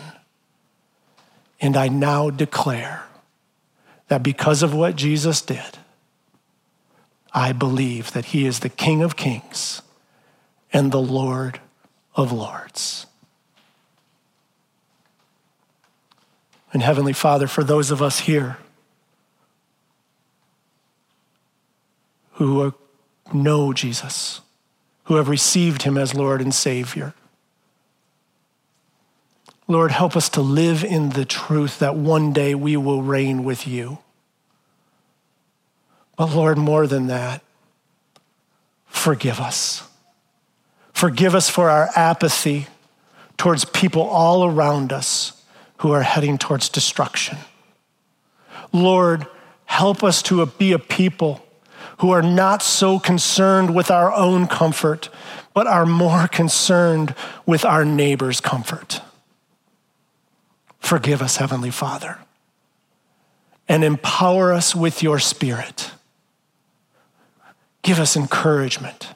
[1.59, 3.03] And I now declare
[4.07, 5.77] that because of what Jesus did,
[7.33, 9.81] I believe that he is the King of kings
[10.71, 11.59] and the Lord
[12.15, 13.05] of lords.
[16.71, 18.57] And Heavenly Father, for those of us here
[22.33, 22.73] who
[23.33, 24.41] know Jesus,
[25.09, 27.15] who have received him as Lord and Savior.
[29.67, 33.67] Lord, help us to live in the truth that one day we will reign with
[33.67, 33.97] you.
[36.15, 37.41] But Lord, more than that,
[38.85, 39.81] forgive us.
[40.93, 42.67] Forgive us for our apathy
[43.35, 45.43] towards people all around us
[45.77, 47.39] who are heading towards destruction.
[48.71, 49.25] Lord,
[49.65, 51.43] help us to be a people
[51.99, 55.09] who are not so concerned with our own comfort,
[55.53, 57.13] but are more concerned
[57.45, 59.01] with our neighbor's comfort.
[60.79, 62.19] Forgive us, Heavenly Father,
[63.67, 65.91] and empower us with your Spirit.
[67.81, 69.09] Give us encouragement.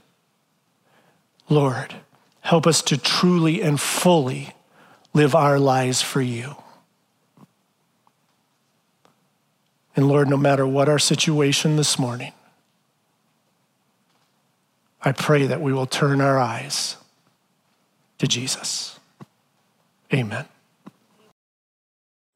[1.49, 1.95] Lord,
[2.41, 4.53] help us to truly and fully
[5.14, 6.55] live our lives for you.
[9.95, 12.34] And Lord, no matter what our situation this morning,
[15.05, 16.95] I pray that we will turn our eyes
[18.19, 18.99] to Jesus.
[20.13, 20.45] Amen.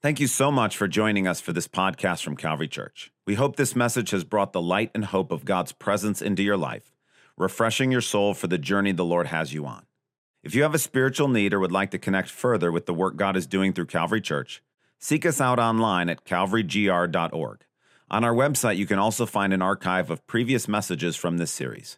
[0.01, 3.11] Thank you so much for joining us for this podcast from Calvary Church.
[3.26, 6.57] We hope this message has brought the light and hope of God's presence into your
[6.57, 6.93] life,
[7.38, 9.86] refreshing your soul for the journey the Lord has you on.
[10.43, 13.15] If you have a spiritual need or would like to connect further with the work
[13.15, 14.61] God is doing through Calvary Church,
[14.99, 17.65] seek us out online at calvarygr.org.
[18.09, 21.97] On our website, you can also find an archive of previous messages from this series.